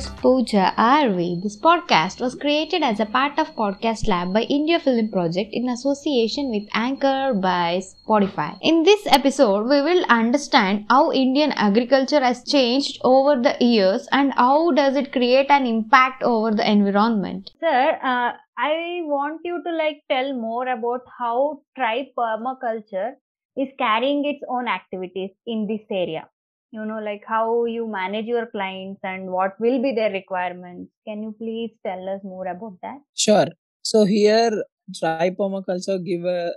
host 0.00 0.16
Pooja 0.22 0.72
RV. 0.78 1.42
This 1.42 1.56
podcast 1.58 2.20
was 2.20 2.34
created 2.34 2.82
as 2.82 3.00
a 3.00 3.06
part 3.06 3.38
of 3.38 3.54
Podcast 3.54 4.08
Lab 4.08 4.32
by 4.32 4.42
India 4.42 4.78
Film 4.80 5.10
Project 5.10 5.50
in 5.52 5.68
association 5.68 6.50
with 6.50 6.68
Anchor 6.72 7.34
by 7.34 7.82
Spotify. 7.88 8.56
In 8.62 8.82
this 8.82 9.06
episode, 9.06 9.68
we 9.68 9.82
will 9.82 10.02
understand 10.08 10.86
how 10.88 11.12
Indian 11.12 11.52
agriculture 11.52 12.20
has 12.20 12.42
changed 12.44 12.98
over 13.04 13.42
the 13.42 13.54
years 13.62 14.08
and 14.10 14.32
how 14.32 14.70
does 14.70 14.96
it 14.96 15.12
create 15.12 15.50
an 15.50 15.66
impact 15.66 16.22
over 16.22 16.50
the 16.50 16.70
environment. 16.70 17.50
Sir, 17.60 17.98
uh, 18.02 18.32
I 18.56 19.02
want 19.04 19.42
you 19.44 19.62
to 19.62 19.72
like 19.76 20.02
tell 20.10 20.32
more 20.32 20.66
about 20.66 21.02
how 21.18 21.60
tribe 21.76 22.06
permaculture 22.18 23.12
is 23.54 23.68
carrying 23.78 24.24
its 24.24 24.40
own 24.48 24.66
activities 24.66 25.30
in 25.46 25.66
this 25.66 25.84
area. 25.90 26.26
You 26.72 26.84
know, 26.84 26.98
like 26.98 27.22
how 27.26 27.64
you 27.64 27.86
manage 27.88 28.26
your 28.26 28.46
clients 28.46 29.00
and 29.02 29.30
what 29.30 29.58
will 29.58 29.82
be 29.82 29.92
their 29.92 30.10
requirements. 30.10 30.92
Can 31.06 31.22
you 31.22 31.34
please 31.36 31.72
tell 31.84 32.08
us 32.08 32.20
more 32.22 32.46
about 32.46 32.76
that? 32.82 32.98
Sure. 33.14 33.46
So 33.82 34.04
here, 34.04 34.62
Tribe 34.98 35.36
Permaculture 35.36 36.04
give 36.04 36.24
a, 36.24 36.52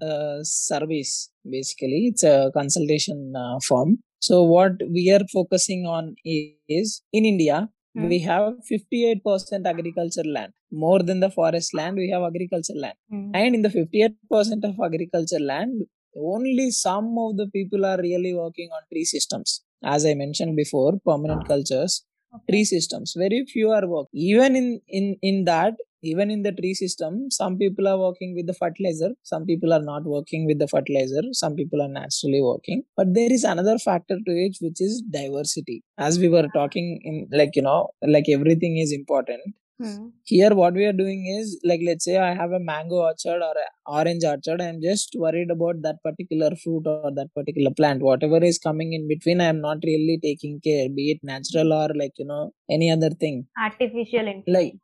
a 0.00 0.38
service. 0.42 1.30
Basically, 1.48 2.12
it's 2.12 2.22
a 2.22 2.50
consultation 2.54 3.32
uh, 3.36 3.58
firm. 3.66 3.98
So 4.20 4.42
what 4.42 4.72
we 4.88 5.10
are 5.10 5.26
focusing 5.32 5.86
on 5.86 6.14
is 6.24 7.02
in 7.12 7.24
India, 7.24 7.68
Hmm. 7.96 8.08
we 8.12 8.18
have 8.20 8.54
58% 8.70 9.66
agriculture 9.72 10.24
land. 10.36 10.52
More 10.70 11.02
than 11.02 11.20
the 11.20 11.30
forest 11.30 11.72
land, 11.72 11.96
we 11.96 12.10
have 12.10 12.22
agriculture 12.30 12.78
land. 12.84 12.96
Hmm. 13.10 13.30
And 13.34 13.54
in 13.54 13.62
the 13.62 13.70
58% 13.70 14.64
of 14.64 14.74
agriculture 14.88 15.40
land, 15.40 15.84
only 16.18 16.70
some 16.70 17.16
of 17.18 17.36
the 17.36 17.48
people 17.48 17.84
are 17.84 17.98
really 17.98 18.34
working 18.34 18.70
on 18.72 18.82
tree 18.92 19.04
systems. 19.04 19.62
As 19.84 20.06
I 20.06 20.14
mentioned 20.14 20.56
before, 20.56 20.98
permanent 21.04 21.42
ah. 21.44 21.48
cultures, 21.48 22.04
tree 22.50 22.64
systems. 22.64 23.14
Very 23.16 23.44
few 23.46 23.70
are 23.70 23.86
working. 23.86 24.20
Even 24.20 24.56
in, 24.56 24.80
in, 24.88 25.16
in 25.22 25.44
that, 25.44 25.74
even 26.02 26.30
in 26.30 26.42
the 26.42 26.52
tree 26.52 26.74
system, 26.74 27.30
some 27.30 27.56
people 27.58 27.88
are 27.88 27.98
working 27.98 28.34
with 28.34 28.46
the 28.46 28.54
fertilizer, 28.54 29.10
some 29.22 29.44
people 29.44 29.72
are 29.72 29.82
not 29.82 30.04
working 30.04 30.46
with 30.46 30.58
the 30.58 30.68
fertilizer, 30.68 31.22
some 31.32 31.54
people 31.54 31.82
are 31.82 31.88
naturally 31.88 32.40
working. 32.42 32.82
But 32.96 33.14
there 33.14 33.32
is 33.32 33.44
another 33.44 33.78
factor 33.78 34.16
to 34.16 34.32
it, 34.32 34.56
which 34.60 34.80
is 34.80 35.02
diversity. 35.10 35.82
As 35.98 36.18
we 36.18 36.28
were 36.28 36.48
talking 36.54 37.00
in 37.02 37.28
like, 37.36 37.56
you 37.56 37.62
know, 37.62 37.88
like 38.02 38.26
everything 38.28 38.78
is 38.78 38.92
important 38.92 39.40
Hmm. 39.82 40.04
here 40.32 40.52
what 40.58 40.72
we 40.80 40.84
are 40.90 40.96
doing 41.00 41.20
is 41.38 41.48
like 41.70 41.80
let's 41.88 42.04
say 42.08 42.14
i 42.26 42.32
have 42.40 42.52
a 42.58 42.60
mango 42.68 42.98
orchard 43.08 43.42
or 43.48 43.54
a 43.64 43.66
orange 43.98 44.24
orchard 44.30 44.60
i'm 44.66 44.78
just 44.86 45.10
worried 45.24 45.50
about 45.56 45.82
that 45.86 45.98
particular 46.06 46.50
fruit 46.62 46.86
or 46.92 47.10
that 47.18 47.28
particular 47.38 47.72
plant 47.80 48.00
whatever 48.08 48.38
is 48.50 48.58
coming 48.68 48.94
in 48.98 49.04
between 49.12 49.38
i 49.46 49.48
am 49.54 49.60
not 49.66 49.78
really 49.90 50.16
taking 50.28 50.54
care 50.68 50.86
be 50.98 51.04
it 51.14 51.20
natural 51.32 51.74
or 51.80 51.88
like 52.02 52.14
you 52.22 52.26
know 52.32 52.42
any 52.76 52.88
other 52.96 53.10
thing 53.24 53.36
Artificial 53.68 54.26
influence. 54.34 54.54
like 54.58 54.74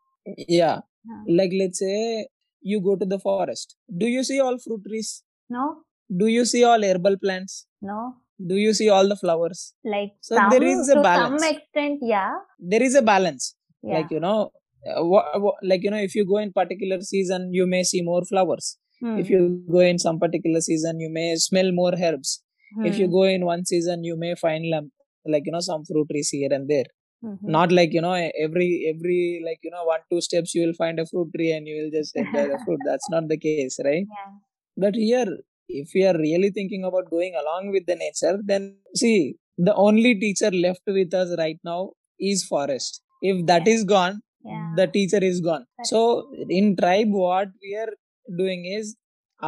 yeah 0.61 0.79
Huh. 1.11 1.23
like 1.39 1.53
let's 1.61 1.79
say 1.85 2.27
you 2.71 2.79
go 2.89 2.93
to 3.01 3.07
the 3.13 3.19
forest 3.29 3.69
do 4.03 4.07
you 4.17 4.23
see 4.29 4.39
all 4.45 4.57
fruit 4.65 4.83
trees 4.89 5.09
No, 5.55 5.63
do 6.21 6.27
you 6.35 6.45
see 6.53 6.63
all 6.69 6.83
herbal 6.91 7.17
plants 7.25 7.55
no. 7.91 7.99
do 8.51 8.57
you 8.65 8.73
see 8.81 8.89
all 8.97 9.09
the 9.13 9.17
flowers 9.23 9.61
Like 9.95 10.13
So 10.27 10.37
some, 10.37 10.51
there 10.53 10.63
is 10.73 10.89
a 10.89 10.95
to 10.97 11.03
balance. 11.09 11.43
some 11.43 11.51
extent, 11.55 11.99
yeah. 12.15 12.35
there 12.75 12.83
is 12.91 12.95
a 12.95 13.03
balance 13.15 13.45
Yeah. 13.83 13.95
like 13.97 14.11
you 14.17 14.21
know 14.27 14.39
uh, 14.91 15.03
wha- 15.13 15.39
wha- 15.45 15.59
like 15.71 15.83
you 15.87 15.91
know 15.95 16.03
if 16.09 16.15
you 16.19 16.25
go 16.33 16.39
in 16.47 16.53
particular 16.61 16.99
season 17.01 17.53
you 17.59 17.67
may 17.75 17.83
see 17.93 18.03
more 18.13 18.23
flowers 18.33 18.69
Hmm. 19.05 19.19
if 19.21 19.29
you 19.33 19.39
go 19.77 19.81
in 19.93 19.97
some 20.03 20.19
particular 20.25 20.61
season 20.67 21.01
you 21.05 21.09
may 21.15 21.29
smell 21.45 21.71
more 21.79 21.93
herbs 22.09 22.31
if 22.91 22.99
you 23.01 23.07
Hmm. 23.07 23.15
go 23.19 23.23
in 23.37 23.45
one 23.53 23.63
season 23.71 24.05
you 24.09 24.17
may 24.25 24.35
find 24.43 24.65
like 25.35 25.45
you 25.49 25.53
know 25.55 25.63
some 25.71 25.83
fruit 25.89 26.07
trees 26.11 26.31
here 26.37 26.53
and 26.59 26.69
there 26.73 26.89
Mhm. 27.31 27.49
not 27.57 27.73
like 27.79 27.93
you 27.97 28.03
know 28.05 28.15
every 28.47 28.69
every 28.93 29.19
like 29.49 29.61
you 29.67 29.73
know 29.75 29.83
one 29.93 30.03
two 30.13 30.21
steps 30.29 30.55
you 30.57 30.63
will 30.65 30.77
find 30.83 30.99
a 31.03 31.07
fruit 31.11 31.29
tree 31.35 31.51
and 31.57 31.67
you 31.71 31.77
will 31.81 31.93
just 31.99 32.15
enjoy 32.23 32.45
the 32.53 32.59
fruit 32.65 32.81
that's 32.89 33.09
not 33.15 33.27
the 33.33 33.39
case 33.47 33.77
right 33.89 34.07
Yeah. 34.17 34.31
but 34.85 34.95
here 35.05 35.29
if 35.83 35.91
we 35.97 36.03
are 36.11 36.17
really 36.27 36.51
thinking 36.59 36.85
about 36.91 37.07
going 37.17 37.35
along 37.43 37.71
with 37.75 37.85
the 37.91 37.97
nature 38.07 38.35
then 38.53 38.65
see 39.03 39.17
the 39.69 39.75
only 39.87 40.13
teacher 40.25 40.51
left 40.67 40.85
with 40.99 41.13
us 41.23 41.31
right 41.43 41.61
now 41.73 41.81
is 42.33 42.41
forest 42.53 43.03
if 43.31 43.39
that 43.51 43.67
is 43.75 43.83
gone 43.97 44.17
Yeah. 44.45 44.73
the 44.79 44.87
teacher 44.97 45.21
is 45.31 45.41
gone 45.41 45.65
Correct. 45.77 45.89
so 45.93 46.01
in 46.59 46.77
tribe 46.77 47.11
what 47.11 47.49
we 47.63 47.75
are 47.83 47.93
doing 48.41 48.65
is 48.79 48.97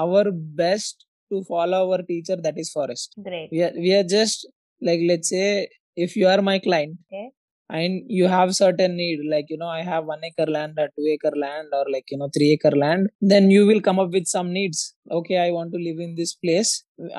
our 0.03 0.25
best 0.63 1.07
to 1.33 1.43
follow 1.45 1.79
our 1.91 2.03
teacher 2.11 2.37
that 2.47 2.57
is 2.63 2.71
forest 2.71 3.15
Great. 3.23 3.49
we 3.53 3.63
are, 3.63 3.73
we 3.85 3.93
are 3.95 4.05
just 4.05 4.47
like 4.81 5.01
let's 5.11 5.29
say 5.31 5.69
if 5.97 6.17
you 6.17 6.27
are 6.29 6.43
my 6.43 6.59
client 6.59 6.97
Okay. 7.13 7.29
and 7.71 8.03
you 8.19 8.27
have 8.29 8.55
certain 8.55 8.97
need 8.97 9.21
like 9.35 9.47
you 9.49 9.59
know 9.63 9.73
i 9.79 9.83
have 9.83 10.05
one 10.05 10.23
acre 10.29 10.47
land 10.57 10.75
or 10.83 10.89
two 10.97 11.07
acre 11.15 11.35
land 11.45 11.69
or 11.79 11.85
like 11.95 12.05
you 12.13 12.19
know 12.19 12.29
three 12.37 12.51
acre 12.57 12.77
land 12.85 13.09
then 13.21 13.51
you 13.51 13.67
will 13.67 13.81
come 13.89 13.99
up 14.05 14.11
with 14.11 14.27
some 14.37 14.53
needs 14.59 14.81
okay 15.19 15.39
i 15.47 15.51
want 15.57 15.73
to 15.73 15.81
live 15.89 15.99
in 16.07 16.15
this 16.21 16.35
place 16.45 16.73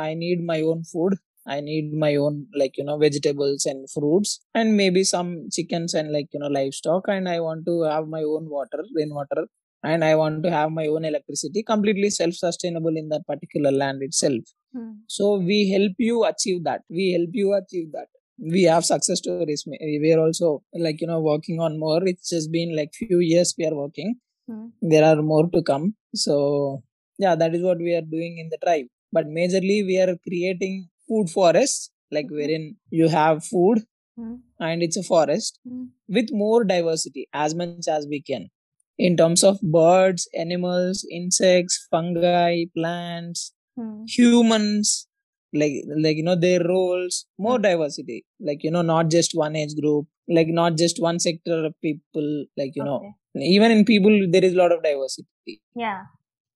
i 0.08 0.14
need 0.14 0.42
my 0.54 0.60
own 0.72 0.84
food 0.94 1.14
i 1.54 1.62
need 1.62 1.94
my 1.94 2.16
own 2.16 2.36
like 2.62 2.78
you 2.78 2.86
know 2.88 2.98
vegetables 2.98 3.66
and 3.72 3.90
fruits 3.96 4.40
and 4.54 4.76
maybe 4.82 5.04
some 5.04 5.30
chickens 5.56 5.94
and 5.94 6.12
like 6.12 6.28
you 6.34 6.40
know 6.40 6.48
livestock. 6.48 7.04
And 7.08 7.30
i 7.30 7.40
want 7.40 7.66
to 7.66 7.84
have 7.84 8.08
my 8.08 8.24
own 8.24 8.50
water 8.50 8.84
rainwater. 8.96 9.46
And 9.84 10.04
i 10.04 10.16
want 10.16 10.42
to 10.44 10.50
have 10.50 10.72
my 10.72 10.88
own 10.88 11.06
electricity 11.06 11.62
completely 11.64 12.10
self 12.10 12.34
sustainable 12.34 12.96
in 12.98 13.10
that 13.10 13.26
particular 13.28 13.72
land 13.72 14.02
itself. 14.02 14.44
Hmm. 14.74 14.94
so 15.08 15.36
we 15.38 15.70
help 15.70 15.94
you 15.98 16.26
achieve 16.26 16.64
that. 16.64 16.82
We 16.90 17.12
help 17.14 17.30
you 17.34 17.54
achieve 17.54 17.92
that. 17.94 18.08
We 18.54 18.64
have 18.64 18.84
success 18.84 19.20
stories. 19.20 19.64
We 19.66 20.12
are 20.14 20.20
also 20.20 20.64
like 20.74 21.00
you 21.02 21.08
know 21.08 21.22
working 21.22 21.60
on 21.60 21.80
more. 21.80 22.02
It's 22.06 22.30
just 22.30 22.52
been 22.52 22.76
like 22.76 22.92
few 22.94 23.20
years 23.20 23.54
we 23.58 23.68
are 23.68 23.76
working. 23.76 24.16
Hmm. 24.50 24.66
there 24.82 25.06
are 25.12 25.22
more 25.22 25.48
to 25.54 25.62
come. 25.70 25.96
So 26.16 26.84
yeah 27.18 27.36
that 27.36 27.56
is 27.56 27.62
what 27.62 27.78
we 27.78 27.94
are 28.00 28.08
doing 28.18 28.40
in 28.40 28.50
the 28.50 28.58
tribe. 28.66 28.88
But 29.12 29.28
majorly 29.28 29.80
we 29.92 29.98
are 30.04 30.14
creating 30.28 30.90
food 31.08 31.30
forests 31.30 31.92
like 32.12 32.28
wherein 32.30 32.76
you 32.90 33.08
have 33.10 33.44
food 33.46 33.84
Hmm. 34.18 34.36
and 34.60 34.82
it's 34.84 34.96
a 34.98 35.04
forest 35.04 35.60
Hmm. 35.68 35.86
with 36.08 36.30
more 36.32 36.64
diversity 36.64 37.28
as 37.34 37.54
much 37.62 37.88
as 37.96 38.08
we 38.08 38.22
can 38.22 38.50
in 38.98 39.18
terms 39.18 39.44
of 39.44 39.60
birds 39.78 40.28
animals 40.44 41.06
insects 41.20 41.76
fungi 41.92 42.66
plants 42.78 43.42
Hmm. 43.78 44.04
humans 44.18 45.08
like 45.62 45.76
like 46.06 46.18
you 46.18 46.24
know 46.24 46.36
their 46.36 46.62
roles 46.64 47.26
more 47.38 47.60
diversity. 47.60 48.26
Like 48.40 48.64
you 48.64 48.72
know 48.72 48.82
not 48.82 49.10
just 49.10 49.32
one 49.36 49.56
age 49.56 49.76
group 49.80 50.08
like 50.28 50.48
not 50.48 50.78
just 50.78 51.02
one 51.02 51.20
sector 51.20 51.66
of 51.66 51.74
people 51.82 52.28
like 52.58 52.72
you 52.76 52.84
know 52.84 53.00
even 53.36 53.72
in 53.72 53.86
people 53.86 54.16
there 54.30 54.44
is 54.44 54.54
a 54.54 54.58
lot 54.58 54.72
of 54.72 54.84
diversity. 54.84 55.28
Yeah. 55.76 56.04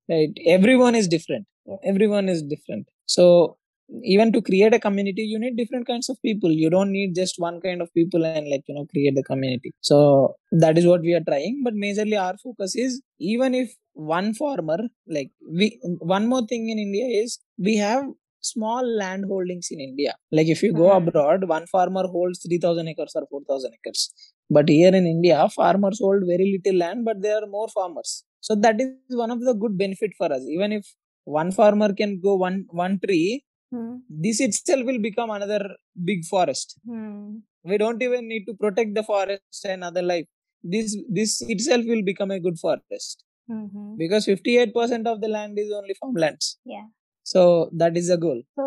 right? 0.09 0.29
Everyone 0.45 0.95
is 0.95 1.07
different. 1.07 1.45
Everyone 1.83 2.29
is 2.29 2.43
different. 2.43 2.87
So 3.05 3.57
even 4.03 4.31
to 4.33 4.41
create 4.41 4.73
a 4.73 4.79
community 4.79 5.23
you 5.23 5.39
need 5.39 5.55
different 5.57 5.87
kinds 5.87 6.09
of 6.09 6.17
people. 6.21 6.51
You 6.51 6.69
don't 6.69 6.91
need 6.91 7.15
just 7.15 7.35
one 7.39 7.59
kind 7.61 7.81
of 7.81 7.93
people 7.93 8.23
and 8.25 8.49
like 8.49 8.63
you 8.67 8.75
know 8.75 8.85
create 8.85 9.15
the 9.15 9.23
community. 9.23 9.71
So 9.81 10.35
that 10.51 10.77
is 10.77 10.85
what 10.85 11.01
we 11.01 11.13
are 11.13 11.23
trying 11.27 11.61
but 11.63 11.73
majorly 11.73 12.19
our 12.21 12.37
focus 12.37 12.75
is 12.75 13.01
even 13.19 13.53
if 13.55 13.71
one 13.93 14.33
farmer 14.33 14.77
like 15.07 15.31
we 15.59 15.79
one 15.99 16.27
more 16.27 16.45
thing 16.47 16.69
in 16.69 16.79
india 16.79 17.05
is 17.23 17.39
we 17.57 17.75
have 17.77 18.03
small 18.41 18.83
land 19.01 19.25
holdings 19.27 19.67
in 19.71 19.79
india. 19.79 20.13
Like 20.31 20.47
if 20.47 20.63
you 20.63 20.71
go 20.73 20.87
Hmm. 20.91 21.07
abroad 21.07 21.47
one 21.47 21.65
farmer 21.67 22.05
holds 22.07 22.39
3000 22.45 22.87
acres 22.87 23.13
or 23.15 23.23
4000 23.29 23.73
acres. 23.77 24.01
But 24.49 24.69
here 24.69 24.93
in 24.99 25.05
india 25.15 25.47
farmers 25.49 25.99
hold 25.99 26.23
very 26.33 26.47
little 26.55 26.77
land 26.83 27.05
but 27.05 27.21
there 27.21 27.37
are 27.43 27.47
more 27.47 27.67
farmers. 27.69 28.23
So 28.41 28.55
that 28.55 28.79
is 28.79 29.17
one 29.23 29.31
of 29.31 29.41
the 29.41 29.53
good 29.53 29.77
benefit 29.77 30.11
for 30.17 30.31
us. 30.31 30.43
Even 30.47 30.71
if 30.71 30.85
one 31.25 31.51
farmer 31.51 31.93
can 31.93 32.19
go 32.21 32.35
one 32.35 32.65
one 32.69 32.99
tree 33.05 33.43
Hmm. 33.71 33.95
this 34.25 34.39
itself 34.45 34.83
will 34.89 34.99
become 35.07 35.29
another 35.37 35.61
big 36.09 36.21
forest 36.31 36.69
Hmm. 36.89 37.25
we 37.71 37.77
don't 37.83 38.01
even 38.07 38.27
need 38.31 38.45
to 38.49 38.53
protect 38.63 38.91
the 38.99 39.03
forest 39.11 39.65
and 39.73 39.83
other 39.89 40.03
life 40.11 40.27
this 40.75 40.95
this 41.17 41.31
itself 41.55 41.83
will 41.91 42.03
become 42.11 42.31
a 42.37 42.39
good 42.45 42.57
forest 42.65 43.17
Mhm. 43.57 43.85
because 44.01 44.25
58% 44.31 45.05
of 45.11 45.17
the 45.23 45.29
land 45.35 45.57
is 45.63 45.69
only 45.79 45.95
farmlands 46.01 46.47
Yeah. 46.75 46.87
so 47.33 47.41
that 47.81 47.95
is 48.01 48.07
the 48.13 48.17
goal 48.25 48.39
So, 48.59 48.65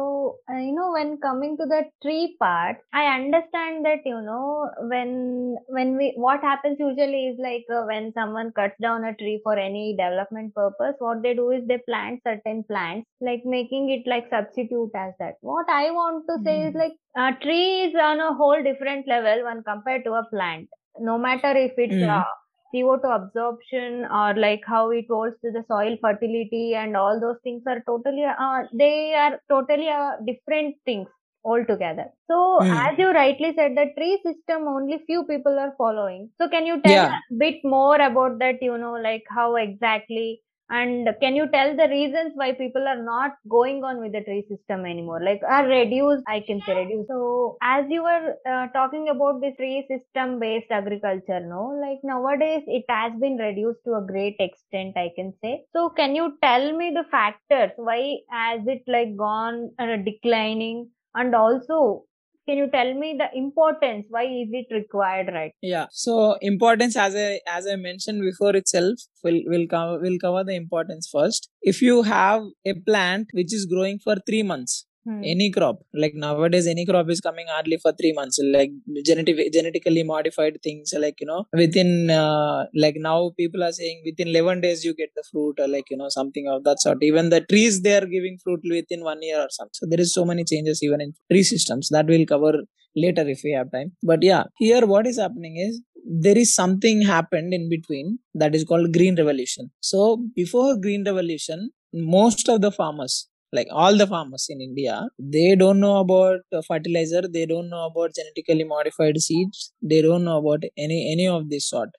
uh, 0.50 0.56
you 0.56 0.72
know, 0.74 0.92
when 0.92 1.18
coming 1.18 1.56
to 1.56 1.64
the 1.66 1.84
tree 2.02 2.36
part, 2.38 2.76
I 2.92 3.04
understand 3.14 3.84
that, 3.84 4.00
you 4.04 4.20
know, 4.20 4.70
when, 4.80 5.56
when 5.68 5.96
we, 5.96 6.12
what 6.16 6.40
happens 6.40 6.78
usually 6.78 7.28
is 7.28 7.38
like 7.38 7.64
uh, 7.70 7.84
when 7.84 8.12
someone 8.12 8.52
cuts 8.52 8.74
down 8.80 9.04
a 9.04 9.14
tree 9.14 9.40
for 9.42 9.56
any 9.58 9.96
development 9.96 10.54
purpose, 10.54 10.94
what 10.98 11.22
they 11.22 11.34
do 11.34 11.50
is 11.50 11.66
they 11.66 11.78
plant 11.88 12.20
certain 12.26 12.64
plants, 12.64 13.06
like 13.20 13.42
making 13.44 13.90
it 13.90 14.08
like 14.08 14.28
substitute 14.30 14.90
as 14.94 15.12
that. 15.18 15.34
What 15.40 15.68
I 15.68 15.90
want 15.90 16.24
to 16.28 16.38
say 16.44 16.66
is 16.68 16.74
Mhm. 16.74 16.78
like, 16.78 16.92
a 17.16 17.32
tree 17.42 17.82
is 17.84 17.94
on 17.94 18.20
a 18.20 18.34
whole 18.34 18.62
different 18.62 19.06
level 19.06 19.44
when 19.44 19.62
compared 19.62 20.04
to 20.04 20.12
a 20.14 20.24
plant. 20.30 20.68
No 20.98 21.18
matter 21.18 21.52
if 21.56 21.72
it's 21.76 22.00
Mhm. 22.00 22.08
uh, 22.08 22.24
CO2 22.72 23.08
absorption 23.08 24.04
or 24.06 24.34
like 24.34 24.62
how 24.66 24.90
it 24.90 25.06
holds 25.10 25.36
to 25.44 25.52
the 25.52 25.64
soil 25.68 25.96
fertility 26.02 26.74
and 26.74 26.96
all 26.96 27.20
those 27.20 27.38
things 27.44 27.62
are 27.66 27.80
totally 27.86 28.24
uh, 28.24 28.62
they 28.72 29.14
are 29.14 29.40
totally 29.48 29.88
uh, 29.88 30.12
different 30.26 30.76
things 30.84 31.08
altogether 31.44 32.06
so 32.30 32.38
Hmm. 32.58 32.84
as 32.84 32.98
you 32.98 33.10
rightly 33.12 33.52
said 33.56 33.76
the 33.76 33.86
tree 33.96 34.18
system 34.24 34.66
only 34.68 34.98
few 35.06 35.24
people 35.24 35.58
are 35.58 35.74
following 35.78 36.28
so 36.40 36.48
can 36.48 36.66
you 36.66 36.80
tell 36.82 37.00
Yeah. 37.00 37.16
a 37.16 37.20
bit 37.44 37.64
more 37.64 37.96
about 38.10 38.38
that 38.38 38.62
you 38.62 38.76
know 38.78 38.94
like 39.08 39.24
how 39.28 39.54
exactly 39.56 40.40
and 40.70 41.08
can 41.20 41.36
you 41.36 41.46
tell 41.50 41.76
the 41.76 41.88
reasons 41.88 42.32
why 42.34 42.52
people 42.52 42.86
are 42.88 43.02
not 43.02 43.32
going 43.48 43.84
on 43.84 44.00
with 44.00 44.12
the 44.12 44.22
tree 44.22 44.44
system 44.48 44.86
anymore? 44.86 45.20
Like 45.22 45.40
are 45.46 45.66
reduced 45.66 46.24
i 46.26 46.40
can 46.40 46.60
say 46.66 46.74
reduced. 46.84 47.08
So 47.08 47.56
as 47.62 47.84
you 47.90 48.02
were 48.02 48.34
uh, 48.48 48.68
talking 48.68 49.08
about 49.08 49.40
this 49.40 49.56
tree 49.56 49.84
system 49.88 50.38
based 50.40 50.70
agriculture 50.70 51.40
no? 51.40 51.78
Like 51.80 52.00
nowadays 52.02 52.62
it 52.66 52.84
has 52.88 53.12
been 53.20 53.36
reduced 53.36 53.80
to 53.86 53.94
a 53.94 54.06
great 54.06 54.36
extent 54.40 54.96
i 54.96 55.10
can 55.14 55.32
say. 55.42 55.64
So 55.74 55.90
can 55.90 56.14
you 56.16 56.38
tell 56.42 56.76
me 56.76 56.90
the 56.94 57.04
factors 57.10 57.72
why 57.76 58.18
has 58.30 58.60
it 58.66 58.82
like 58.86 59.16
gone 59.16 59.70
uh, 59.78 59.96
declining? 59.96 60.90
And 61.14 61.34
also 61.34 62.04
can 62.48 62.58
you 62.58 62.68
tell 62.70 62.92
me 62.94 63.16
the 63.18 63.28
importance? 63.36 64.06
Why 64.08 64.24
is 64.24 64.48
it 64.52 64.66
required 64.70 65.30
right? 65.32 65.52
Yeah 65.60 65.86
so 65.90 66.34
importance 66.40 66.96
as 66.96 67.14
i 67.14 67.40
as 67.46 67.66
i 67.66 67.76
mentioned 67.76 68.22
before 68.22 68.54
itself 68.56 68.98
will 69.22 69.40
will 69.46 69.66
cover 69.66 69.98
will 70.00 70.18
cover 70.18 70.44
the 70.44 70.54
importance 70.54 71.08
first. 71.10 71.48
If 71.62 71.82
you 71.82 72.02
have 72.02 72.42
a 72.66 72.74
plant 72.74 73.28
which 73.32 73.52
is 73.52 73.66
growing 73.66 73.98
for 73.98 74.16
3 74.26 74.42
months 74.42 74.86
Hmm. 75.04 75.22
any 75.24 75.50
crop. 75.50 75.78
Like 75.92 76.14
nowadays 76.14 76.66
any 76.68 76.84
crop 76.86 77.10
is 77.10 77.20
coming 77.20 77.46
hardly 77.48 77.76
for 77.76 77.92
3 77.92 78.12
months. 78.12 78.38
Like 78.56 78.70
genetic 79.04 79.52
genetically 79.52 80.04
modified 80.04 80.58
things 80.62 80.92
like 81.04 81.20
you 81.20 81.26
know 81.26 81.44
within 81.52 82.10
uh, 82.10 82.66
like 82.74 82.96
now 82.96 83.32
people 83.36 83.64
are 83.64 83.72
saying 83.72 84.02
within 84.04 84.28
11 84.28 84.60
days 84.60 84.84
you 84.84 84.94
get 84.94 85.10
the 85.16 85.24
fruit 85.30 85.58
or 85.58 85.66
like 85.66 85.90
you 85.90 85.96
know 85.96 86.08
something 86.08 86.46
of 86.48 86.62
that 86.64 86.80
sort. 86.80 87.02
Even 87.02 87.30
the 87.30 87.40
trees 87.40 87.82
they 87.82 87.96
are 87.96 88.06
giving 88.06 88.38
fruit 88.44 88.60
within 88.76 89.02
one 89.02 89.22
year 89.22 89.40
or 89.40 89.48
something. 89.50 89.74
So 89.74 89.86
there 89.86 90.00
is 90.00 90.14
so 90.14 90.24
many 90.24 90.44
changes 90.44 90.82
even 90.82 91.00
in 91.00 91.14
tree 91.30 91.42
systems. 91.42 91.88
That 91.88 92.06
will 92.06 92.26
cover 92.26 92.54
later 92.94 93.26
if 93.28 93.40
we 93.42 93.52
have 93.52 93.72
time. 93.72 93.92
But 94.02 94.22
yeah 94.22 94.44
here 94.58 94.86
what 94.86 95.06
is 95.06 95.18
happening 95.18 95.56
is 95.56 95.80
there 96.04 96.36
is 96.38 96.54
something 96.54 97.02
happened 97.02 97.54
in 97.54 97.68
between 97.68 98.18
that 98.34 98.54
is 98.54 98.64
called 98.64 98.92
green 98.92 99.16
revolution. 99.16 99.70
So 99.80 100.24
before 100.36 100.76
green 100.76 101.04
revolution 101.04 101.70
most 101.94 102.48
of 102.48 102.60
the 102.60 102.70
farmers 102.72 103.28
like 103.52 103.68
all 103.70 103.96
the 104.02 104.06
farmers 104.06 104.46
in 104.54 104.60
india 104.68 104.94
they 105.36 105.48
don't 105.62 105.80
know 105.86 105.96
about 106.04 106.40
fertilizer 106.68 107.22
they 107.36 107.46
don't 107.52 107.70
know 107.74 107.84
about 107.90 108.14
genetically 108.18 108.64
modified 108.64 109.18
seeds 109.26 109.72
they 109.82 110.00
don't 110.06 110.24
know 110.24 110.38
about 110.38 110.62
any 110.76 110.98
any 111.12 111.26
of 111.26 111.50
this 111.50 111.68
sort. 111.68 111.90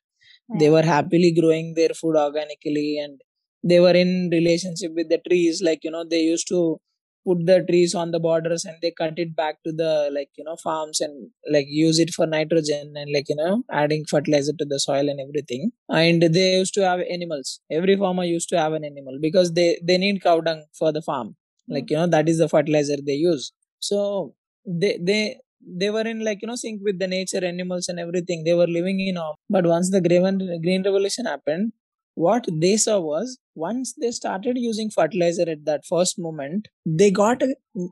They 0.60 0.68
hmm. 0.68 0.74
were 0.74 0.84
happily 0.84 1.32
growing 1.32 1.74
their 1.76 1.94
food 2.00 2.16
organically 2.16 3.00
and 3.04 3.22
they 3.64 3.80
were 3.80 3.98
in 4.04 4.30
relationship 4.32 4.92
with 4.96 5.10
the 5.10 5.20
trees. 5.28 5.62
Like 5.62 5.84
you 5.84 5.92
know 5.92 6.04
they 6.10 6.22
used 6.22 6.48
to 6.50 6.80
put 7.26 7.46
the 7.46 7.64
trees 7.70 7.96
on 7.96 8.12
the 8.12 8.20
borders 8.20 8.66
and 8.66 8.76
they 8.82 8.92
cut 8.92 9.18
it 9.18 9.34
back 9.36 9.56
to 9.66 9.72
the 9.72 10.10
like 10.14 10.30
you 10.38 10.44
know 10.44 10.58
farms 10.58 11.00
and 11.00 11.30
like 11.50 11.68
use 11.70 11.98
it 11.98 12.14
for 12.14 12.26
nitrogen 12.26 12.92
and 12.98 13.12
like 13.14 13.30
you 13.30 13.36
know 13.36 13.64
adding 13.72 14.04
fertilizer 14.10 14.52
to 14.60 14.66
the 14.66 14.80
soil 14.80 15.08
and 15.10 15.22
everything. 15.22 15.72
And 15.90 16.22
they 16.22 16.58
used 16.58 16.74
to 16.76 16.86
have 16.90 17.00
animals. 17.10 17.62
Every 17.72 17.96
farmer 17.96 18.26
used 18.26 18.50
to 18.50 18.58
have 18.58 18.74
an 18.74 18.84
animal 18.84 19.18
because 19.22 19.54
they 19.54 19.80
they 19.84 19.98
need 19.98 20.22
cow 20.22 20.42
dung 20.42 20.66
for 20.78 20.92
the 20.92 21.02
farm 21.02 21.36
like 21.68 21.86
hmm. 21.88 21.94
you 21.94 21.98
know 21.98 22.08
that 22.08 22.30
is 22.30 22.38
the 22.38 22.50
fertilizer 22.50 22.98
they 23.06 23.14
use 23.14 23.52
so 23.80 24.34
they 24.66 24.98
they 25.02 25.38
they 25.66 25.90
were 25.90 26.08
in 26.14 26.24
like 26.24 26.42
you 26.42 26.48
know 26.48 26.56
sync 26.56 26.82
with 26.84 27.00
the 27.00 27.08
nature 27.08 27.44
animals 27.46 27.88
and 27.88 28.00
everything 28.00 28.44
they 28.44 28.54
were 28.54 28.68
living 28.68 29.00
in 29.00 29.18
awe. 29.18 29.34
but 29.50 29.66
once 29.66 29.90
the 29.92 30.02
green 30.02 30.38
green 30.62 30.84
revolution 30.84 31.26
happened 31.26 31.72
what 32.16 32.46
they 32.62 32.78
saw 32.78 33.00
was 33.00 33.38
once 33.56 33.94
they 34.02 34.10
started 34.12 34.58
using 34.58 34.90
fertilizer 34.90 35.46
at 35.50 35.64
that 35.66 35.82
first 35.88 36.18
moment 36.20 36.68
they 36.86 37.10
got 37.12 37.42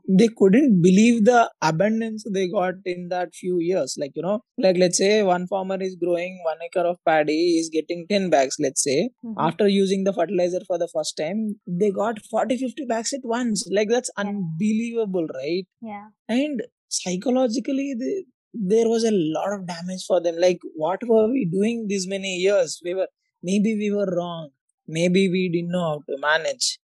they 0.08 0.28
couldn't 0.36 0.80
believe 0.82 1.24
the 1.24 1.50
abundance 1.60 2.24
they 2.32 2.48
got 2.48 2.74
in 2.84 3.08
that 3.08 3.34
few 3.34 3.58
years. 3.60 3.96
Like 3.98 4.12
you 4.14 4.22
know 4.22 4.40
like 4.58 4.76
let's 4.76 4.98
say 4.98 5.22
one 5.22 5.46
farmer 5.46 5.76
is 5.80 5.96
growing 5.96 6.40
one 6.44 6.58
acre 6.64 6.86
of 6.86 6.98
paddy 7.06 7.58
is 7.58 7.68
getting 7.72 8.06
10 8.08 8.30
bags 8.30 8.56
let's 8.60 8.82
say. 8.82 9.10
Mhm. 9.24 9.34
after 9.38 9.68
using 9.68 10.04
the 10.04 10.12
fertilizer 10.12 10.60
for 10.66 10.78
the 10.78 10.88
first 10.88 11.16
time 11.16 11.56
they 11.66 11.90
got 11.90 12.20
40 12.30 12.56
50 12.56 12.84
bags 12.84 13.12
at 13.12 13.20
once. 13.24 13.66
Like 13.70 13.88
that's 13.88 14.10
Yeah. 14.16 14.24
unbelievable 14.26 15.26
right? 15.34 15.66
Yeah. 15.80 16.06
And 16.28 16.62
psychologically 16.88 17.94
the, 17.98 18.24
there 18.54 18.88
was 18.88 19.04
a 19.04 19.10
lot 19.12 19.52
of 19.52 19.66
damage 19.66 20.04
for 20.06 20.20
them. 20.20 20.36
Like 20.38 20.60
what 20.74 21.00
were 21.06 21.28
we 21.28 21.44
doing 21.50 21.86
these 21.88 22.06
many 22.06 22.36
years? 22.36 22.80
We 22.84 22.94
were 22.94 23.08
maybe 23.42 23.76
we 23.76 23.90
were 23.90 24.10
wrong. 24.16 24.50
Maybe 24.86 25.28
we 25.28 25.48
didn't 25.48 25.70
know 25.70 25.84
how 25.84 26.02
to 26.08 26.18
manage. 26.20 26.78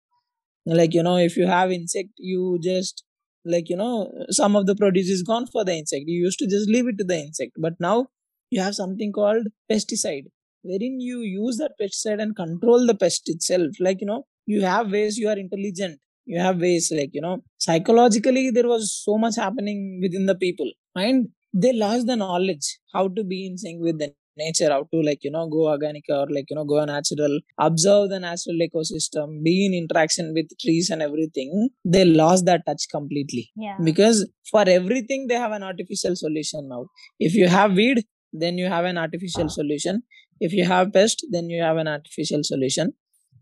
Like 0.67 0.95
you 0.95 1.03
know 1.03 1.17
if 1.17 1.37
you 1.37 1.47
have 1.47 1.73
insect 1.73 2.11
you 2.19 2.59
just 2.63 3.05
like 3.45 3.69
you 3.69 3.77
know 3.77 4.11
some 4.31 4.57
of 4.57 4.67
the 4.67 4.75
produce 4.77 5.09
is 5.09 5.23
gone 5.23 5.47
for 5.47 5.65
the 5.65 5.73
insect. 5.73 6.05
You 6.07 6.25
used 6.25 6.39
to 6.41 6.47
just 6.47 6.69
leave 6.69 6.87
it 6.89 6.99
to 6.99 7.05
the 7.05 7.19
insect. 7.19 7.53
But 7.59 7.75
now 7.81 8.09
you 8.51 8.61
have 8.61 8.75
something 8.75 9.13
called 9.13 9.47
pesticide 9.71 10.27
wherein 10.63 11.01
you 11.01 11.21
use 11.21 11.57
that 11.59 11.73
pesticide 11.81 12.21
and 12.21 12.37
control 12.37 12.87
the 12.87 12.95
pest 12.95 13.29
itself. 13.29 13.81
Like 13.81 14.01
you 14.01 14.07
know 14.07 14.27
you 14.47 14.63
have 14.63 14.91
ways 14.91 15.19
you 15.19 15.29
are 15.29 15.39
intelligent. 15.39 16.01
You 16.27 16.41
have 16.41 16.61
ways 16.61 16.93
like 16.95 17.11
you 17.13 17.23
know 17.23 17.43
psychologically 17.57 18.51
there 18.51 18.69
was 18.69 18.93
so 18.93 19.17
much 19.17 19.37
happening 19.37 20.01
within 20.03 20.27
the 20.27 20.35
people. 20.35 20.71
And 20.95 21.29
they 21.55 21.73
lost 21.73 22.07
the 22.07 22.17
knowledge 22.17 22.79
how 22.93 23.09
to 23.09 23.25
be 23.25 23.47
in 23.47 23.57
sync 23.57 23.83
with 23.83 23.99
the 23.99 24.13
nature 24.39 24.71
how 24.75 24.83
to 24.93 25.01
like 25.09 25.23
you 25.27 25.31
know 25.31 25.47
go 25.49 25.69
organic 25.69 26.05
or 26.09 26.27
like 26.37 26.47
you 26.51 26.57
know 26.57 26.65
go 26.65 26.85
natural 26.85 27.39
observe 27.59 28.09
the 28.11 28.21
natural 28.27 28.59
ecosystem 28.67 29.43
be 29.43 29.55
in 29.67 29.75
interaction 29.75 30.33
with 30.35 30.49
trees 30.63 30.91
and 30.91 31.03
everything 31.03 31.69
they 31.85 32.05
lost 32.05 32.47
that 32.47 32.65
touch 32.67 32.85
completely. 32.91 33.51
Yeah. 33.57 33.77
Because 33.85 34.29
for 34.51 34.65
everything 34.69 35.27
they 35.29 35.35
have 35.35 35.53
an 35.53 35.63
artificial 35.63 36.17
solution 36.17 36.69
now. 36.69 36.87
If 37.19 37.35
you 37.35 37.49
have 37.49 37.73
weed 37.73 38.05
then 38.33 38.59
you 38.59 38.67
have 38.67 38.85
an 38.85 38.99
artificial 38.99 39.49
solution. 39.49 40.03
If 40.41 40.53
you 40.53 40.65
have 40.65 40.93
pest 40.93 41.27
then 41.31 41.51
you 41.51 41.63
have 41.63 41.77
an 41.77 41.89
artificial 41.89 42.45
solution. 42.45 42.93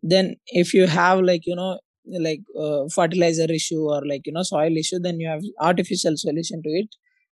Then 0.02 0.36
if 0.46 0.74
you 0.74 0.86
have 0.86 1.20
like 1.20 1.46
you 1.46 1.56
know 1.56 1.78
like 2.06 2.40
uh, 2.58 2.84
fertilizer 2.94 3.50
issue 3.50 3.82
or 3.94 4.02
like 4.06 4.26
you 4.26 4.32
know 4.32 4.42
soil 4.42 4.76
issue 4.76 4.98
then 4.98 5.18
you 5.20 5.28
have 5.28 5.42
artificial 5.60 6.16
solution 6.16 6.62
to 6.62 6.70
it 6.70 6.88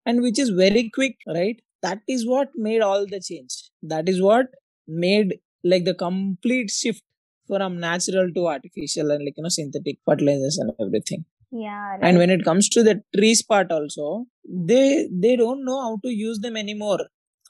and 0.06 0.22
which 0.22 0.38
is 0.38 0.50
very 0.50 0.90
quick 0.92 1.16
right 1.28 1.60
that 1.84 2.00
is 2.08 2.26
what 2.26 2.50
made 2.56 2.80
all 2.82 3.06
the 3.06 3.20
change. 3.20 3.54
That 3.82 4.08
is 4.08 4.20
what 4.22 4.46
made 4.86 5.38
like 5.64 5.84
the 5.84 5.94
complete 5.94 6.70
shift 6.70 7.02
from 7.48 7.78
natural 7.80 8.32
to 8.34 8.46
artificial 8.48 9.10
and 9.10 9.24
like 9.24 9.34
you 9.36 9.42
know 9.44 9.48
synthetic 9.48 9.98
fertilizers 10.06 10.58
and 10.58 10.72
everything. 10.80 11.24
Yeah 11.50 11.96
and 12.02 12.18
when 12.18 12.30
it 12.30 12.44
comes 12.44 12.68
to 12.70 12.82
the 12.82 12.94
trees 13.16 13.42
part 13.42 13.70
also 13.72 14.26
they 14.70 15.08
they 15.24 15.36
don't 15.36 15.64
know 15.64 15.80
how 15.80 15.98
to 16.04 16.10
use 16.10 16.40
them 16.40 16.56
anymore. 16.56 17.00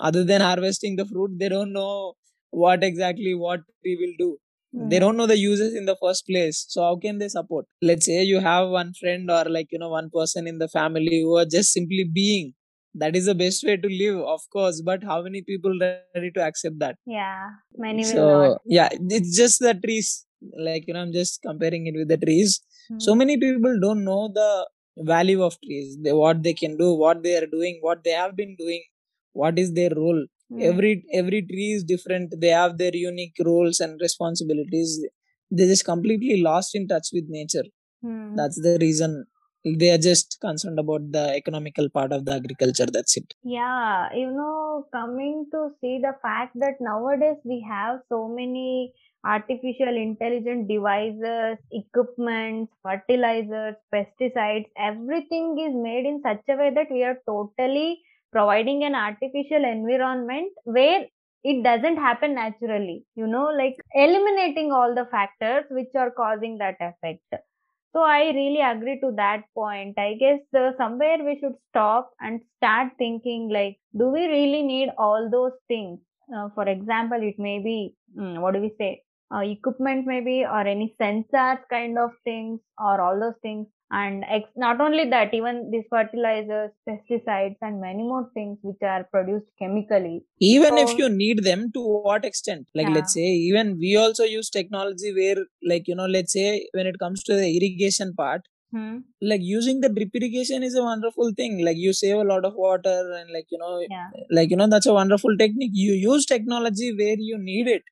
Other 0.00 0.24
than 0.24 0.40
harvesting 0.40 0.96
the 0.96 1.06
fruit 1.06 1.32
they 1.38 1.48
don't 1.48 1.72
know 1.72 2.14
what 2.50 2.84
exactly 2.84 3.34
what 3.34 3.60
tree 3.82 3.96
will 4.02 4.14
do. 4.24 4.38
They 4.90 4.96
Mhm. 4.98 5.00
don't 5.04 5.16
know 5.18 5.26
the 5.26 5.38
uses 5.38 5.74
in 5.74 5.86
the 5.86 5.96
first 6.02 6.26
place. 6.26 6.64
So 6.68 6.82
how 6.82 6.96
can 6.96 7.18
they 7.18 7.28
support? 7.28 7.66
Let's 7.82 8.06
say 8.06 8.22
you 8.24 8.40
have 8.40 8.68
one 8.70 8.92
friend 9.00 9.30
or 9.30 9.44
like 9.56 9.68
you 9.72 9.78
know 9.78 9.90
one 9.90 10.10
person 10.10 10.46
in 10.52 10.58
the 10.58 10.68
family 10.68 11.20
who 11.22 11.36
are 11.42 11.46
just 11.56 11.72
simply 11.72 12.04
being 12.20 12.54
that 12.94 13.16
is 13.16 13.26
the 13.26 13.34
best 13.34 13.64
way 13.64 13.76
to 13.76 13.88
live 14.02 14.18
of 14.34 14.40
course 14.56 14.80
but 14.90 15.02
how 15.04 15.22
many 15.22 15.42
people 15.42 15.74
ready 15.84 16.00
to 16.08 16.42
accept 16.42 16.78
that 16.78 16.96
yeah 17.06 17.50
many 17.76 18.04
will 18.06 18.14
so 18.14 18.24
not 18.26 18.52
yeah 18.76 18.88
it's 19.16 19.36
just 19.40 19.58
the 19.66 19.74
trees 19.84 20.08
like 20.66 20.84
you 20.86 20.94
know 20.94 21.02
i'm 21.04 21.12
just 21.20 21.40
comparing 21.48 21.86
it 21.90 21.96
with 22.00 22.08
the 22.12 22.18
trees 22.24 22.52
so 23.04 23.14
Hmm. 23.14 23.18
many 23.20 23.36
people 23.44 23.74
don't 23.84 24.04
know 24.10 24.22
the 24.40 24.50
value 25.12 25.42
of 25.42 25.54
trees 25.64 25.96
they, 26.02 26.12
what 26.12 26.42
they 26.42 26.54
can 26.54 26.76
do 26.76 26.88
what 27.04 27.22
they 27.22 27.34
are 27.40 27.46
doing 27.56 27.78
what 27.86 28.02
they 28.04 28.14
have 28.22 28.34
been 28.36 28.54
doing 28.62 28.82
what 29.32 29.58
is 29.58 29.72
their 29.78 29.92
role 30.02 30.22
Hmm. 30.50 30.60
every 30.70 30.92
every 31.20 31.40
tree 31.50 31.70
is 31.76 31.84
different 31.92 32.34
they 32.44 32.52
have 32.60 32.76
their 32.78 32.94
unique 32.94 33.36
roles 33.50 33.80
and 33.80 34.00
responsibilities 34.06 34.92
they 35.50 35.66
just 35.72 35.84
completely 35.92 36.36
lost 36.48 36.74
in 36.80 36.86
touch 36.92 37.08
with 37.12 37.26
nature 37.38 37.66
Hmm. 38.02 38.36
that's 38.38 38.60
the 38.66 38.78
reason 38.86 39.12
they 39.64 39.90
are 39.90 39.98
just 39.98 40.38
concerned 40.40 40.78
about 40.78 41.10
the 41.12 41.34
economical 41.34 41.88
part 41.88 42.12
of 42.12 42.24
the 42.24 42.32
agriculture 42.32 42.86
that's 42.86 43.16
it 43.16 43.34
Yeah, 43.42 44.12
you 44.14 44.30
know, 44.30 44.86
coming 44.92 45.46
to 45.52 45.70
see 45.80 45.98
the 46.00 46.14
fact 46.22 46.52
that 46.56 46.80
nowadays 46.80 47.38
we 47.44 47.64
have 47.68 48.00
so 48.08 48.28
many 48.28 48.92
artificial 49.24 49.96
intelligent 49.96 50.68
devices, 50.68 51.56
equipment, 51.72 52.68
fertilizers, 52.82 53.74
pesticides, 53.92 54.66
everything 54.76 55.58
is 55.58 55.74
made 55.74 56.04
in 56.06 56.20
such 56.22 56.42
a 56.48 56.56
way 56.56 56.70
that 56.74 56.90
we 56.90 57.02
are 57.02 57.18
totally 57.26 58.00
providing 58.32 58.84
an 58.84 58.94
artificial 58.94 59.64
environment 59.64 60.52
where 60.64 61.06
it 61.42 61.62
doesn't 61.62 61.96
happen 61.96 62.34
naturally, 62.34 63.04
you 63.16 63.26
know, 63.26 63.46
like 63.46 63.76
eliminating 63.94 64.72
all 64.72 64.94
the 64.94 65.06
factors 65.10 65.64
which 65.70 65.94
are 65.94 66.10
causing 66.10 66.58
that 66.58 66.76
effect. 66.80 67.44
So 67.94 68.02
I 68.02 68.30
really 68.30 68.60
agree 68.60 69.00
to 69.00 69.12
that 69.12 69.44
point. 69.54 69.98
I 69.98 70.14
guess 70.14 70.40
uh, 70.54 70.72
somewhere 70.76 71.18
we 71.24 71.38
should 71.40 71.54
stop 71.70 72.12
and 72.20 72.42
start 72.58 72.92
thinking 72.98 73.48
like, 73.48 73.78
do 73.96 74.08
we 74.08 74.26
really 74.26 74.62
need 74.62 74.90
all 74.98 75.30
those 75.30 75.52
things? 75.68 76.00
Uh, 76.34 76.48
for 76.54 76.68
example, 76.68 77.22
it 77.22 77.38
may 77.38 77.58
be, 77.60 77.94
mm, 78.18 78.40
what 78.40 78.54
do 78.54 78.60
we 78.60 78.74
say? 78.78 79.02
Uh, 79.34 79.38
equipment 79.40 80.06
maybe 80.06 80.44
or 80.44 80.60
any 80.60 80.94
sensors 81.00 81.58
kind 81.70 81.98
of 81.98 82.10
things 82.24 82.60
or 82.78 83.00
all 83.00 83.18
those 83.18 83.38
things 83.42 83.66
and 83.90 84.24
ex- 84.28 84.50
not 84.56 84.80
only 84.80 85.08
that 85.10 85.32
even 85.34 85.70
these 85.70 85.84
fertilizers 85.90 86.70
pesticides 86.88 87.56
and 87.60 87.80
many 87.80 88.02
more 88.02 88.28
things 88.34 88.58
which 88.62 88.82
are 88.82 89.04
produced 89.04 89.46
chemically. 89.58 90.24
Even 90.40 90.78
if 90.78 90.96
you 90.98 91.08
need 91.08 91.44
them 91.44 91.70
to 91.72 91.80
what 91.80 92.24
extent? 92.24 92.66
Like 92.74 92.88
Yeah. 92.88 92.94
let's 92.94 93.12
say 93.12 93.28
even 93.50 93.78
we 93.78 93.96
also 93.96 94.24
use 94.24 94.50
technology 94.50 95.12
where 95.14 95.44
like 95.62 95.86
you 95.86 95.94
know 95.94 96.06
let's 96.06 96.32
say 96.32 96.66
when 96.72 96.86
it 96.86 96.98
comes 96.98 97.22
to 97.24 97.34
the 97.34 97.48
irrigation 97.56 98.14
part 98.14 98.42
hmm. 98.72 98.98
like 99.20 99.42
using 99.42 99.80
the 99.80 99.88
drip 99.88 100.14
irrigation 100.14 100.62
is 100.62 100.74
a 100.74 100.82
wonderful 100.82 101.32
thing. 101.36 101.64
Like 101.64 101.76
you 101.76 101.92
save 101.92 102.16
a 102.16 102.24
lot 102.24 102.44
of 102.44 102.54
water 102.54 102.98
and 103.18 103.30
like 103.32 103.46
you 103.50 103.58
know 103.58 103.84
yeah. 103.88 104.08
like 104.30 104.50
you 104.50 104.56
know 104.56 104.66
that's 104.66 104.86
a 104.86 104.94
wonderful 104.94 105.36
technique. 105.36 105.72
You 105.74 105.92
use 105.92 106.26
technology 106.26 106.94
where 106.96 107.16
you 107.18 107.38
need 107.38 107.68
it 107.68 107.82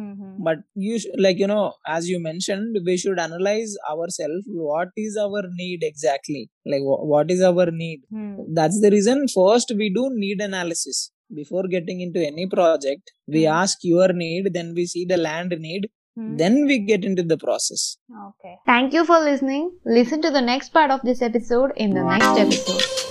hmm 0.00 0.34
but 0.46 0.58
you 0.86 0.98
sh- 1.02 1.16
like 1.26 1.38
you 1.42 1.48
know 1.52 1.64
as 1.96 2.08
you 2.12 2.18
mentioned 2.26 2.78
we 2.88 2.96
should 3.02 3.18
analyze 3.26 3.72
ourselves 3.92 4.44
what 4.70 4.88
is 5.06 5.16
our 5.24 5.42
need 5.60 5.82
exactly 5.90 6.42
like 6.74 6.84
wh- 6.90 7.04
what 7.14 7.30
is 7.36 7.42
our 7.50 7.66
need 7.82 8.00
hmm. 8.16 8.34
that's 8.60 8.80
the 8.84 8.90
reason 8.96 9.26
first 9.38 9.72
we 9.82 9.88
do 9.98 10.04
need 10.24 10.40
analysis 10.50 11.00
before 11.40 11.64
getting 11.76 12.00
into 12.06 12.20
any 12.32 12.46
project 12.56 13.12
we 13.36 13.42
Hmm. 13.44 13.56
ask 13.62 13.78
your 13.94 14.08
need 14.24 14.52
then 14.58 14.74
we 14.80 14.86
see 14.94 15.04
the 15.14 15.20
land 15.28 15.54
need 15.68 15.90
Hmm. 16.18 16.30
then 16.42 16.54
we 16.68 16.76
get 16.92 17.02
into 17.08 17.22
the 17.32 17.38
process 17.46 17.82
okay 18.28 18.54
Thank 18.70 18.92
you 18.96 19.02
for 19.10 19.18
listening. 19.26 19.64
Listen 19.98 20.20
to 20.26 20.30
the 20.38 20.42
next 20.50 20.70
part 20.78 20.90
of 20.96 21.02
this 21.10 21.22
episode 21.28 21.70
in 21.76 21.94
the 21.98 22.04
next 22.12 22.34
episode. 22.44 23.10